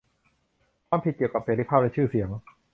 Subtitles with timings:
[0.87, 2.27] ความผิดเกี่ยวกับเสรีภาพและชื่อเสียง